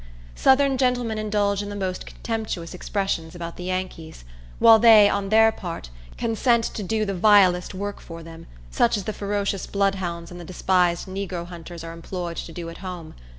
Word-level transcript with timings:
Southern 0.33 0.79
gentlemen 0.79 1.19
indulge 1.19 1.61
in 1.61 1.69
the 1.69 1.75
most 1.75 2.07
contemptuous 2.07 2.73
expressions 2.73 3.35
about 3.35 3.55
the 3.55 3.65
Yankees, 3.65 4.23
while 4.57 4.79
they, 4.79 5.07
on 5.07 5.29
their 5.29 5.51
part, 5.51 5.91
consent 6.17 6.63
to 6.63 6.81
do 6.81 7.05
the 7.05 7.13
vilest 7.13 7.75
work 7.75 7.99
for 7.99 8.23
them, 8.23 8.47
such 8.71 8.97
as 8.97 9.03
the 9.03 9.13
ferocious 9.13 9.67
bloodhounds 9.67 10.31
and 10.31 10.39
the 10.39 10.43
despised 10.43 11.07
negro 11.07 11.45
hunters 11.45 11.83
are 11.83 11.93
employed 11.93 12.37
to 12.37 12.51
do 12.51 12.67
at 12.67 12.79
home. 12.79 13.13